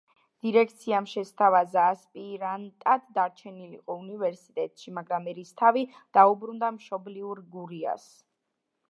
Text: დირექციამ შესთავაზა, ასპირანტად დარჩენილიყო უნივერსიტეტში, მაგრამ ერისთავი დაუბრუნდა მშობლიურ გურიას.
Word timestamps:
დირექციამ 0.43 1.07
შესთავაზა, 1.09 1.83
ასპირანტად 1.95 3.05
დარჩენილიყო 3.17 3.97
უნივერსიტეტში, 4.05 4.95
მაგრამ 5.01 5.29
ერისთავი 5.35 5.85
დაუბრუნდა 6.19 6.73
მშობლიურ 6.79 7.45
გურიას. 7.57 8.09